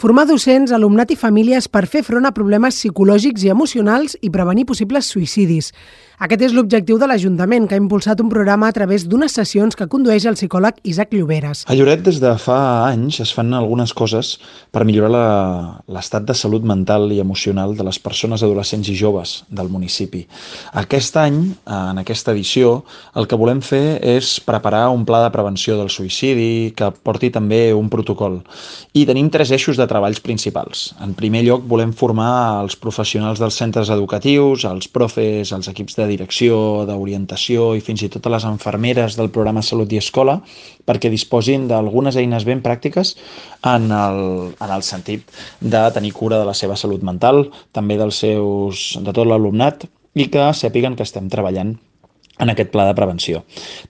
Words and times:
Formar 0.00 0.22
docents, 0.24 0.70
alumnat 0.72 1.10
i 1.12 1.16
famílies 1.20 1.66
per 1.68 1.82
fer 1.84 2.00
front 2.00 2.24
a 2.24 2.32
problemes 2.32 2.78
psicològics 2.78 3.42
i 3.44 3.50
emocionals 3.52 4.14
i 4.24 4.30
prevenir 4.32 4.64
possibles 4.64 5.10
suïcidis. 5.12 5.74
Aquest 6.20 6.42
és 6.44 6.52
l'objectiu 6.52 6.98
de 7.00 7.06
l'Ajuntament, 7.08 7.64
que 7.64 7.76
ha 7.76 7.80
impulsat 7.80 8.20
un 8.20 8.28
programa 8.28 8.68
a 8.68 8.74
través 8.76 9.06
d'unes 9.08 9.32
sessions 9.32 9.76
que 9.76 9.86
condueix 9.88 10.26
el 10.28 10.36
psicòleg 10.36 10.80
Isaac 10.88 11.14
Lloberes. 11.16 11.62
A 11.64 11.76
Lloret, 11.76 12.02
des 12.04 12.18
de 12.20 12.32
fa 12.40 12.56
anys, 12.90 13.22
es 13.24 13.32
fan 13.32 13.54
algunes 13.56 13.94
coses 13.96 14.34
per 14.72 14.84
millorar 14.84 15.80
l'estat 15.88 16.26
de 16.28 16.36
salut 16.36 16.64
mental 16.64 17.08
i 17.12 17.22
emocional 17.24 17.72
de 17.76 17.84
les 17.88 18.00
persones, 18.00 18.44
adolescents 18.44 18.88
i 18.92 18.96
joves 18.96 19.32
del 19.48 19.72
municipi. 19.72 20.26
Aquest 20.76 21.16
any, 21.20 21.40
en 21.64 22.00
aquesta 22.04 22.36
edició, 22.36 22.82
el 23.16 23.28
que 23.28 23.40
volem 23.40 23.64
fer 23.64 24.00
és 24.04 24.34
preparar 24.44 24.86
un 24.92 25.04
pla 25.08 25.22
de 25.24 25.32
prevenció 25.32 25.80
del 25.80 25.88
suïcidi 25.88 26.74
que 26.76 26.92
porti 26.92 27.32
també 27.32 27.62
un 27.72 27.88
protocol. 27.92 28.42
I 28.92 29.06
tenim 29.08 29.32
tres 29.32 29.56
eixos 29.56 29.80
de 29.80 29.88
treballs 29.90 30.22
principals. 30.22 30.90
En 31.02 31.16
primer 31.18 31.42
lloc, 31.46 31.66
volem 31.68 31.92
formar 31.96 32.62
els 32.62 32.76
professionals 32.78 33.42
dels 33.42 33.58
centres 33.58 33.90
educatius, 33.90 34.64
els 34.70 34.86
profes, 34.88 35.50
els 35.56 35.70
equips 35.72 35.98
de 35.98 36.06
direcció, 36.12 36.60
d'orientació 36.88 37.72
i 37.74 37.84
fins 37.84 38.06
i 38.06 38.10
tot 38.12 38.26
a 38.26 38.34
les 38.36 38.46
enfermeres 38.48 39.18
del 39.18 39.32
programa 39.34 39.64
Salut 39.66 39.92
i 39.92 40.00
Escola 40.00 40.38
perquè 40.86 41.10
disposin 41.12 41.68
d'algunes 41.70 42.16
eines 42.18 42.46
ben 42.48 42.62
pràctiques 42.64 43.14
en 43.66 43.90
el, 43.92 44.22
en 44.56 44.70
el 44.70 44.86
sentit 44.86 45.28
de 45.60 45.84
tenir 45.94 46.14
cura 46.16 46.40
de 46.40 46.48
la 46.48 46.56
seva 46.56 46.78
salut 46.78 47.04
mental, 47.06 47.48
també 47.76 47.98
dels 48.00 48.22
seus, 48.24 48.90
de 48.98 49.14
tot 49.14 49.28
l'alumnat 49.28 49.86
i 50.14 50.26
que 50.32 50.50
sàpiguen 50.56 50.96
que 50.98 51.06
estem 51.06 51.28
treballant 51.30 51.76
en 52.40 52.50
aquest 52.52 52.72
pla 52.72 52.86
de 52.88 52.94
prevenció. 52.96 53.42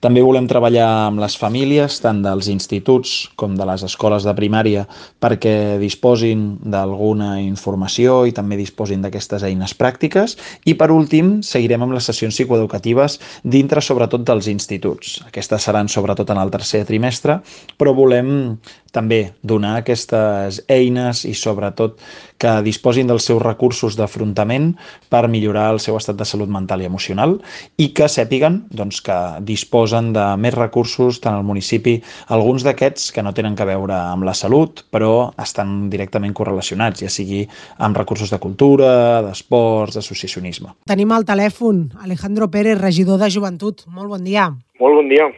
També 0.03 0.23
volem 0.23 0.47
treballar 0.49 0.87
amb 1.07 1.21
les 1.23 1.37
famílies, 1.39 1.99
tant 2.03 2.21
dels 2.23 2.49
instituts 2.51 3.31
com 3.39 3.55
de 3.57 3.67
les 3.67 3.85
escoles 3.87 4.27
de 4.27 4.33
primària, 4.37 4.85
perquè 5.23 5.79
disposin 5.81 6.59
d'alguna 6.61 7.33
informació 7.41 8.21
i 8.27 8.35
també 8.35 8.59
disposin 8.59 9.01
d'aquestes 9.05 9.45
eines 9.47 9.73
pràctiques. 9.77 10.37
I 10.65 10.75
per 10.79 10.91
últim, 10.91 11.39
seguirem 11.45 11.87
amb 11.87 11.95
les 11.95 12.07
sessions 12.11 12.35
psicoeducatives 12.35 13.19
dintre 13.43 13.81
sobretot 13.81 14.25
dels 14.27 14.51
instituts. 14.51 15.19
Aquestes 15.27 15.67
seran 15.67 15.89
sobretot 15.91 16.29
en 16.33 16.41
el 16.41 16.51
tercer 16.53 16.83
trimestre, 16.89 17.39
però 17.79 17.95
volem 17.95 18.59
també 18.91 19.31
donar 19.41 19.77
aquestes 19.79 20.61
eines 20.67 21.23
i 21.23 21.33
sobretot 21.37 21.99
que 22.41 22.57
disposin 22.65 23.07
dels 23.07 23.23
seus 23.29 23.41
recursos 23.41 23.95
d'afrontament 23.95 24.73
per 25.13 25.27
millorar 25.31 25.69
el 25.75 25.79
seu 25.79 25.95
estat 25.97 26.17
de 26.19 26.27
salut 26.27 26.51
mental 26.51 26.81
i 26.83 26.89
emocional 26.89 27.37
i 27.77 27.91
que 27.95 28.09
sàpiguen 28.11 28.40
doncs, 28.49 29.01
que 29.05 29.17
disposen 29.45 30.11
de 30.15 30.23
més 30.41 30.55
recursos 30.55 31.19
tant 31.21 31.37
al 31.37 31.45
municipi, 31.45 31.99
alguns 32.33 32.65
d'aquests 32.65 33.11
que 33.13 33.23
no 33.23 33.33
tenen 33.37 33.55
que 33.55 33.67
veure 33.67 33.93
amb 33.93 34.25
la 34.25 34.33
salut 34.33 34.83
però 34.91 35.31
estan 35.41 35.89
directament 35.91 36.33
correlacionats, 36.33 37.03
ja 37.03 37.09
sigui 37.11 37.45
amb 37.77 37.97
recursos 37.97 38.31
de 38.31 38.39
cultura, 38.41 39.21
d'esports, 39.27 39.95
d'associacionisme. 39.99 40.73
Tenim 40.89 41.11
al 41.11 41.27
telèfon 41.27 41.89
Alejandro 42.01 42.49
Pérez, 42.51 42.79
regidor 42.81 43.19
de 43.21 43.29
Joventut. 43.29 43.85
Molt 43.87 44.09
bon 44.09 44.23
dia. 44.23 44.49
Molt 44.81 44.97
bon 44.97 45.09
dia. 45.11 45.29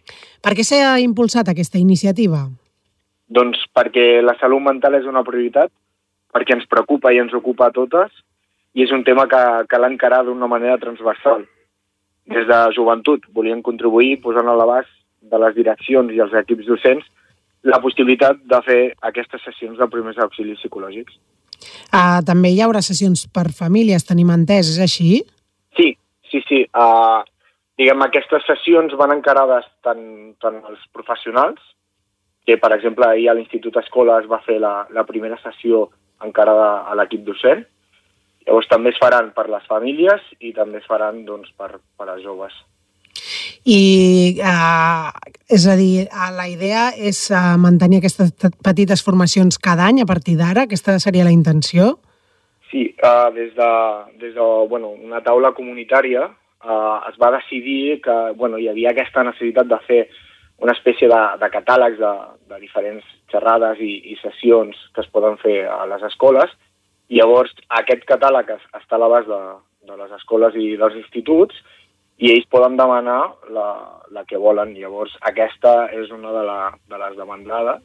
Per 0.44 0.54
què 0.56 0.64
s'ha 0.64 0.98
impulsat 1.04 1.50
aquesta 1.52 1.80
iniciativa? 1.82 2.46
Doncs 3.34 3.64
perquè 3.74 4.22
la 4.22 4.36
salut 4.40 4.62
mental 4.62 4.96
és 5.00 5.08
una 5.10 5.24
prioritat, 5.26 5.72
perquè 6.34 6.56
ens 6.58 6.70
preocupa 6.70 7.14
i 7.14 7.20
ens 7.22 7.34
ocupa 7.34 7.70
a 7.70 7.76
totes, 7.76 8.12
i 8.74 8.84
és 8.86 8.92
un 8.92 9.04
tema 9.06 9.28
que 9.30 9.42
cal 9.70 9.86
encarar 9.88 10.24
d'una 10.26 10.50
manera 10.50 10.80
transversal. 10.82 11.46
Des 12.32 12.48
de 12.48 12.60
joventut 12.76 13.26
volien 13.36 13.62
contribuir 13.62 14.22
posant 14.24 14.48
a 14.48 14.56
l'abast 14.56 14.92
de 15.32 15.40
les 15.40 15.56
direccions 15.56 16.12
i 16.14 16.22
els 16.24 16.34
equips 16.44 16.68
docents 16.68 17.06
la 17.64 17.80
possibilitat 17.84 18.42
de 18.44 18.60
fer 18.64 18.82
aquestes 19.10 19.44
sessions 19.44 19.80
de 19.80 19.88
primers 19.92 20.20
auxilis 20.20 20.60
psicològics. 20.60 21.16
Uh, 21.94 22.20
també 22.28 22.52
hi 22.52 22.60
haurà 22.64 22.82
sessions 22.84 23.26
per 23.32 23.46
famílies, 23.56 24.04
tenim 24.08 24.32
entès, 24.34 24.74
és 24.74 24.80
així? 24.84 25.22
Sí, 25.78 25.94
sí, 26.30 26.42
sí. 26.50 26.64
Uh, 26.76 27.24
diguem, 27.80 28.04
aquestes 28.04 28.44
sessions 28.50 28.96
van 29.00 29.16
encarades 29.16 29.68
tant, 29.86 30.04
tant 30.44 30.60
als 30.68 30.84
professionals, 30.96 31.62
que, 32.44 32.58
per 32.60 32.74
exemple, 32.76 33.08
ahir 33.08 33.30
a 33.32 33.38
l'Institut 33.38 33.78
Escola 33.80 34.20
es 34.20 34.28
va 34.28 34.42
fer 34.44 34.60
la, 34.60 34.74
la 34.92 35.06
primera 35.08 35.40
sessió 35.44 35.88
encarada 36.24 36.84
a 36.90 36.98
l'equip 37.00 37.24
docent. 37.28 37.64
Llavors 38.48 38.68
també 38.72 38.92
es 38.92 39.00
faran 39.00 39.32
per 39.36 39.48
les 39.52 39.66
famílies 39.70 40.24
i 40.44 40.52
també 40.56 40.82
es 40.82 40.88
faran 40.90 41.24
doncs, 41.28 41.52
per, 41.58 41.78
per 41.98 42.10
als 42.10 42.24
joves. 42.26 42.54
I, 43.64 44.36
uh, 44.44 45.12
és 45.48 45.66
a 45.72 45.76
dir, 45.80 46.08
uh, 46.10 46.32
la 46.36 46.50
idea 46.52 46.90
és 46.98 47.20
uh, 47.32 47.56
mantenir 47.62 48.02
aquestes 48.02 48.34
petites 48.66 49.04
formacions 49.06 49.60
cada 49.62 49.88
any 49.88 50.02
a 50.04 50.10
partir 50.10 50.36
d'ara? 50.40 50.66
Aquesta 50.68 50.98
seria 51.00 51.24
la 51.24 51.32
intenció? 51.32 51.94
Sí, 52.72 52.90
uh, 53.00 53.30
des 53.32 53.54
de, 53.56 53.72
des 54.20 54.34
de 54.36 54.50
bueno, 54.68 54.92
una 54.92 55.22
taula 55.24 55.54
comunitària 55.56 56.26
uh, 56.28 56.98
es 57.08 57.16
va 57.22 57.32
decidir 57.38 58.02
que 58.04 58.18
bueno, 58.36 58.60
hi 58.60 58.68
havia 58.68 58.92
aquesta 58.92 59.24
necessitat 59.24 59.72
de 59.72 59.80
fer 59.88 60.02
una 60.64 60.76
espècie 60.76 61.08
de, 61.08 61.22
de 61.40 61.50
catàlegs 61.54 62.00
de, 62.02 62.12
de 62.52 62.60
diferents 62.60 63.08
xerrades 63.32 63.80
i, 63.80 63.94
i 64.12 64.20
sessions 64.20 64.76
que 64.94 65.06
es 65.06 65.12
poden 65.14 65.40
fer 65.40 65.64
a 65.72 65.86
les 65.88 66.04
escoles 66.12 66.52
llavors 67.18 67.54
aquest 67.82 68.06
catàleg 68.10 68.52
està 68.56 68.98
a 68.98 69.02
l'abast 69.02 69.30
de, 69.30 69.42
de 69.90 69.98
les 70.00 70.12
escoles 70.18 70.56
i 70.60 70.74
dels 70.80 71.00
instituts 71.02 71.58
i 72.24 72.32
ells 72.32 72.48
poden 72.54 72.78
demanar 72.78 73.34
la, 73.52 73.68
la 74.14 74.24
que 74.30 74.40
volen. 74.40 74.76
Llavors 74.78 75.16
aquesta 75.30 75.90
és 75.92 76.12
una 76.14 76.32
de, 76.36 76.44
la, 76.48 76.60
de 76.90 77.02
les 77.02 77.18
demandades 77.20 77.84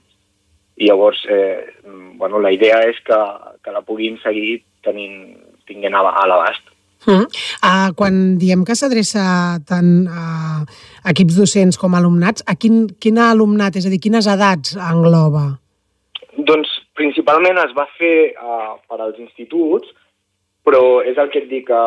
i 0.79 0.87
llavors 0.87 1.25
eh, 1.27 1.75
bueno, 2.21 2.39
la 2.39 2.53
idea 2.55 2.83
és 2.87 2.99
que, 3.07 3.19
que 3.65 3.75
la 3.75 3.83
puguin 3.83 4.19
seguir 4.23 4.61
tenint, 4.87 5.39
tinguent 5.67 5.97
a, 5.99 6.05
a 6.07 6.27
l'abast. 6.31 6.75
Mm. 7.07 7.27
Uh, 7.63 7.91
quan 7.99 8.17
diem 8.39 8.65
que 8.67 8.75
s'adreça 8.79 9.23
tant 9.67 9.91
a 10.11 10.65
equips 11.11 11.39
docents 11.39 11.79
com 11.79 11.95
a 11.95 12.03
alumnats, 12.03 12.43
a 12.47 12.57
quin, 12.59 12.87
quin 13.03 13.19
alumnat, 13.23 13.79
és 13.79 13.87
a 13.87 13.93
dir, 13.93 14.01
quines 14.03 14.27
edats 14.31 14.75
engloba? 14.79 15.47
Doncs 16.39 16.78
principalment 16.99 17.61
es 17.63 17.73
va 17.79 17.87
fer 17.97 18.35
uh, 18.35 18.77
per 18.91 19.01
als 19.01 19.19
instituts, 19.23 19.91
però 20.67 21.01
és 21.07 21.17
el 21.17 21.31
que 21.33 21.43
et 21.45 21.49
dic, 21.51 21.71
uh, 21.73 21.79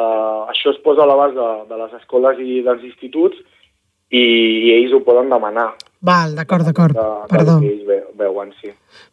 uh, 0.00 0.42
això 0.52 0.72
es 0.72 0.80
posa 0.84 1.04
a 1.04 1.10
l'abast 1.10 1.36
de, 1.36 1.48
de 1.68 1.80
les 1.82 1.96
escoles 2.00 2.40
i 2.40 2.60
dels 2.66 2.86
instituts 2.88 3.40
i, 4.10 4.22
i 4.22 4.72
ells 4.78 4.94
ho 4.96 5.02
poden 5.06 5.28
demanar. 5.32 5.72
Val, 6.00 6.34
d'acord, 6.34 6.64
d'acord, 6.64 6.96
perdó. 7.28 7.58
Que 7.60 7.68
ells 7.68 8.06
veuen, 8.16 8.52
sí. 8.60 8.70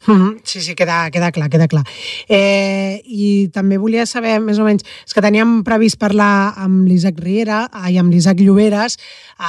Mm 0.08 0.16
-hmm. 0.16 0.40
Sí, 0.44 0.62
sí, 0.62 0.74
queda, 0.75 1.09
queda 1.12 1.31
clar, 1.31 1.50
queda 1.50 1.68
clar. 1.68 1.84
Eh, 2.30 3.02
I 3.03 3.50
també 3.52 3.78
volia 3.78 4.06
saber, 4.06 4.40
més 4.40 4.59
o 4.59 4.64
menys, 4.64 4.84
és 5.06 5.14
que 5.14 5.22
teníem 5.22 5.64
previst 5.64 6.00
parlar 6.00 6.53
amb 6.56 6.88
l'Isaac 6.88 7.20
Riera 7.20 7.70
i 7.90 7.98
amb 7.98 8.12
l'Isaac 8.12 8.40
Lloberes, 8.40 8.98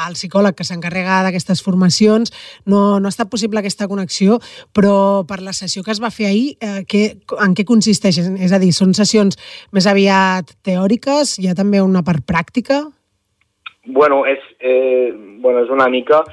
el 0.09 0.15
psicòleg 0.15 0.55
que 0.55 0.65
s'encarrega 0.65 1.23
d'aquestes 1.23 1.63
formacions. 1.63 2.33
No, 2.65 2.99
no 2.99 3.07
ha 3.07 3.15
estat 3.15 3.29
possible 3.29 3.61
aquesta 3.61 3.87
connexió, 3.87 4.41
però 4.73 5.25
per 5.27 5.41
la 5.41 5.53
sessió 5.53 5.83
que 5.83 5.93
es 5.93 6.03
va 6.03 6.11
fer 6.11 6.27
ahir, 6.27 6.57
eh, 6.61 6.85
que, 6.87 7.19
en 7.39 7.55
què 7.55 7.65
consisteix? 7.65 8.19
És 8.19 8.53
a 8.53 8.59
dir, 8.59 8.73
són 8.73 8.95
sessions 8.95 9.37
més 9.71 9.87
aviat 9.87 10.57
teòriques? 10.63 11.39
Hi 11.39 11.49
ha 11.49 11.55
també 11.55 11.81
una 11.81 12.03
part 12.03 12.25
pràctica? 12.27 12.91
Bueno, 13.87 14.27
és, 14.27 14.39
eh, 14.61 15.13
bueno, 15.41 15.63
és 15.63 15.71
una 15.71 15.89
mica 15.89 16.25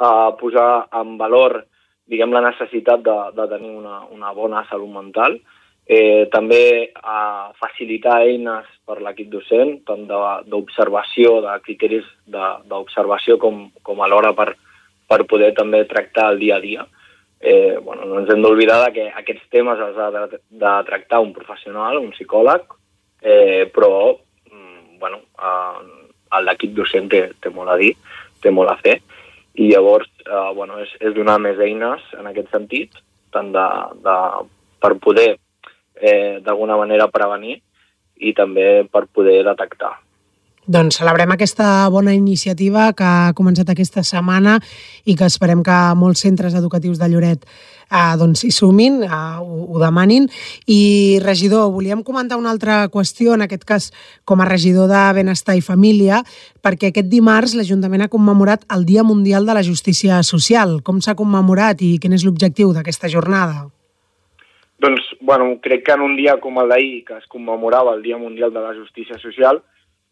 eh, 0.00 0.30
posar 0.40 0.70
en 1.00 1.16
valor 1.20 1.60
diguem, 2.10 2.34
la 2.34 2.42
necessitat 2.48 3.02
de, 3.06 3.16
de 3.36 3.46
tenir 3.52 3.70
una, 3.70 4.02
una 4.10 4.32
bona 4.34 4.64
salut 4.68 4.90
mental, 4.92 5.36
eh, 5.86 6.26
també 6.32 6.90
a 6.94 7.50
facilitar 7.60 8.20
eines 8.26 8.66
per 8.86 8.98
l'equip 9.02 9.30
docent, 9.32 9.76
tant 9.86 10.06
d'observació, 10.10 11.36
de, 11.44 11.52
de 11.52 11.66
criteris 11.66 12.08
d'observació 12.30 13.38
com, 13.42 13.68
com 13.86 14.02
alhora 14.02 14.34
per, 14.38 14.52
per 15.10 15.22
poder 15.30 15.52
també 15.58 15.84
tractar 15.90 16.32
el 16.34 16.42
dia 16.42 16.58
a 16.58 16.64
dia. 16.64 16.86
Eh, 17.40 17.78
bueno, 17.80 18.04
no 18.04 18.18
ens 18.20 18.32
hem 18.34 18.42
d'oblidar 18.44 18.90
que 18.92 19.06
aquests 19.22 19.46
temes 19.54 19.78
els 19.80 19.96
ha 19.96 20.10
de, 20.12 20.40
de 20.64 20.74
tractar 20.90 21.22
un 21.24 21.30
professional, 21.36 22.02
un 22.02 22.10
psicòleg, 22.12 22.66
eh, 23.22 23.70
però 23.72 23.92
mm, 24.50 24.98
bueno, 24.98 25.22
eh, 25.38 26.42
l'equip 26.42 26.74
docent 26.76 27.08
té, 27.10 27.22
té 27.40 27.54
molt 27.54 27.72
a 27.72 27.78
dir, 27.80 27.94
té 28.42 28.52
molt 28.52 28.74
a 28.74 28.78
fer 28.82 28.98
i 29.54 29.70
llavors 29.72 30.10
eh, 30.26 30.50
bueno, 30.54 30.78
és, 30.82 30.92
és 31.00 31.14
donar 31.16 31.38
més 31.42 31.58
eines 31.58 32.04
en 32.18 32.28
aquest 32.30 32.50
sentit, 32.54 32.94
tant 33.34 33.50
de, 33.54 33.66
de, 34.04 34.16
per 34.82 34.94
poder 35.02 35.30
eh, 35.34 36.38
d'alguna 36.44 36.78
manera 36.80 37.10
prevenir 37.12 37.60
i 38.20 38.34
també 38.36 38.84
per 38.92 39.06
poder 39.12 39.40
detectar. 39.46 39.96
Doncs 40.70 41.00
celebrem 41.00 41.32
aquesta 41.34 41.88
bona 41.90 42.12
iniciativa 42.14 42.92
que 42.94 43.02
ha 43.02 43.32
començat 43.34 43.72
aquesta 43.72 44.04
setmana 44.06 44.52
i 45.02 45.16
que 45.18 45.26
esperem 45.26 45.64
que 45.66 45.78
molts 45.98 46.20
centres 46.22 46.54
educatius 46.54 47.00
de 47.00 47.08
Lloret 47.10 47.42
eh, 47.42 48.12
doncs 48.20 48.44
hi 48.46 48.52
sumin, 48.54 49.00
eh, 49.02 49.08
ho, 49.42 49.64
ho 49.66 49.80
demanin. 49.82 50.28
I, 50.70 51.18
regidor, 51.24 51.72
volíem 51.74 52.04
comentar 52.06 52.38
una 52.38 52.52
altra 52.54 52.84
qüestió, 52.86 53.34
en 53.34 53.42
aquest 53.48 53.66
cas 53.66 53.88
com 54.22 54.38
a 54.38 54.46
regidor 54.46 54.86
de 54.92 55.00
Benestar 55.16 55.56
i 55.58 55.64
Família, 55.64 56.20
perquè 56.62 56.92
aquest 56.92 57.10
dimarts 57.10 57.56
l'Ajuntament 57.58 58.06
ha 58.06 58.12
commemorat 58.12 58.62
el 58.70 58.86
Dia 58.86 59.02
Mundial 59.02 59.50
de 59.50 59.58
la 59.58 59.66
Justícia 59.66 60.22
Social. 60.22 60.78
Com 60.86 61.02
s'ha 61.02 61.16
commemorat 61.18 61.82
i 61.82 61.96
quin 61.98 62.14
és 62.14 62.22
l'objectiu 62.22 62.70
d'aquesta 62.76 63.10
jornada? 63.10 63.66
Doncs, 64.78 65.02
bueno, 65.18 65.50
crec 65.66 65.82
que 65.88 65.98
en 65.98 66.06
un 66.06 66.14
dia 66.14 66.38
com 66.38 66.62
el 66.62 66.70
d'ahir, 66.70 67.02
que 67.10 67.18
es 67.18 67.26
commemorava 67.26 67.98
el 67.98 68.06
Dia 68.06 68.22
Mundial 68.22 68.54
de 68.54 68.62
la 68.62 68.72
Justícia 68.78 69.18
Social, 69.18 69.64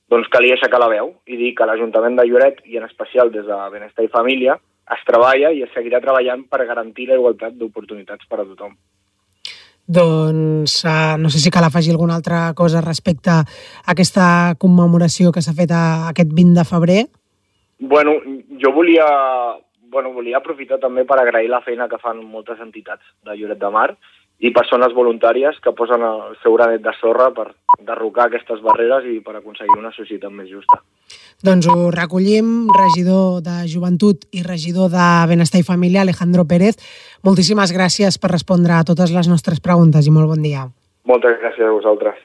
doncs 0.09 0.29
calia 0.33 0.57
aixecar 0.57 0.81
la 0.81 0.91
veu 0.93 1.13
i 1.29 1.37
dir 1.37 1.55
que 1.57 1.67
l'Ajuntament 1.69 2.17
de 2.17 2.27
Lloret, 2.29 2.63
i 2.65 2.81
en 2.81 2.87
especial 2.89 3.33
des 3.33 3.47
de 3.47 3.59
Benestar 3.73 4.07
i 4.07 4.13
Família, 4.13 4.57
es 4.95 5.03
treballa 5.05 5.51
i 5.53 5.63
es 5.65 5.75
seguirà 5.75 6.01
treballant 6.01 6.47
per 6.49 6.65
garantir 6.69 7.09
la 7.11 7.19
igualtat 7.19 7.59
d'oportunitats 7.59 8.25
per 8.29 8.41
a 8.41 8.47
tothom. 8.47 8.73
Doncs 9.89 10.83
uh, 10.85 11.17
no 11.21 11.31
sé 11.33 11.41
si 11.41 11.53
cal 11.53 11.65
afegir 11.65 11.95
alguna 11.95 12.17
altra 12.19 12.53
cosa 12.57 12.83
respecte 12.85 13.33
a 13.33 13.45
aquesta 13.89 14.55
commemoració 14.61 15.33
que 15.33 15.41
s'ha 15.45 15.57
fet 15.57 15.73
a, 15.73 16.09
aquest 16.11 16.35
20 16.37 16.57
de 16.61 16.65
febrer. 16.69 17.01
Bueno, 17.81 18.19
jo 18.61 18.73
volia, 18.77 19.07
bueno, 19.89 20.13
volia 20.13 20.41
aprofitar 20.41 20.81
també 20.83 21.07
per 21.09 21.21
agrair 21.21 21.49
la 21.49 21.63
feina 21.65 21.89
que 21.89 22.01
fan 22.03 22.21
moltes 22.21 22.61
entitats 22.61 23.05
de 23.25 23.37
Lloret 23.37 23.61
de 23.61 23.73
Mar 23.73 23.91
i 24.39 24.53
persones 24.55 24.95
voluntàries 24.95 25.59
que 25.63 25.75
posen 25.75 26.05
el 26.07 26.37
seu 26.43 26.55
granet 26.55 26.83
de 26.85 26.93
sorra 27.01 27.33
per 27.35 27.49
derrocar 27.83 28.29
aquestes 28.29 28.63
barreres 28.63 29.07
i 29.11 29.19
per 29.25 29.35
aconseguir 29.39 29.79
una 29.79 29.91
societat 29.97 30.31
més 30.31 30.51
justa. 30.51 30.79
Doncs 31.43 31.67
ho 31.71 31.91
recollim, 31.95 32.69
regidor 32.75 33.43
de 33.47 33.67
Joventut 33.71 34.27
i 34.35 34.45
regidor 34.47 34.91
de 34.95 35.09
Benestar 35.31 35.63
i 35.63 35.67
Família, 35.67 36.03
Alejandro 36.03 36.47
Pérez. 36.51 36.79
Moltíssimes 37.27 37.75
gràcies 37.75 38.19
per 38.19 38.33
respondre 38.35 38.75
a 38.75 38.85
totes 38.87 39.15
les 39.15 39.31
nostres 39.31 39.63
preguntes 39.63 40.07
i 40.07 40.15
molt 40.15 40.31
bon 40.31 40.43
dia. 40.43 40.67
Moltes 41.07 41.39
gràcies 41.43 41.67
a 41.67 41.75
vosaltres. 41.75 42.19